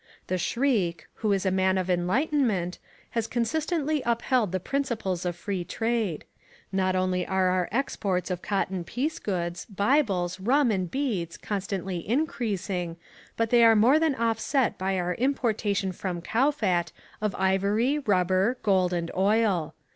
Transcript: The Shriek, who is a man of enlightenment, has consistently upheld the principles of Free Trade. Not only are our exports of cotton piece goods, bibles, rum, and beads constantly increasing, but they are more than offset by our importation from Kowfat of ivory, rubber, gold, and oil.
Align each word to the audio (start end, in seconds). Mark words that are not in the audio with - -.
The 0.25 0.39
Shriek, 0.39 1.07
who 1.21 1.31
is 1.31 1.45
a 1.45 1.51
man 1.51 1.77
of 1.77 1.87
enlightenment, 1.87 2.79
has 3.11 3.27
consistently 3.27 4.01
upheld 4.03 4.51
the 4.51 4.59
principles 4.59 5.27
of 5.27 5.35
Free 5.35 5.63
Trade. 5.63 6.25
Not 6.71 6.95
only 6.95 7.23
are 7.27 7.49
our 7.49 7.69
exports 7.71 8.31
of 8.31 8.41
cotton 8.41 8.83
piece 8.83 9.19
goods, 9.19 9.65
bibles, 9.65 10.39
rum, 10.39 10.71
and 10.71 10.89
beads 10.89 11.37
constantly 11.37 12.09
increasing, 12.09 12.97
but 13.37 13.51
they 13.51 13.63
are 13.63 13.75
more 13.75 13.99
than 13.99 14.15
offset 14.15 14.75
by 14.75 14.97
our 14.97 15.13
importation 15.13 15.91
from 15.91 16.23
Kowfat 16.23 16.91
of 17.21 17.35
ivory, 17.35 17.99
rubber, 17.99 18.57
gold, 18.63 18.93
and 18.93 19.11
oil. 19.15 19.75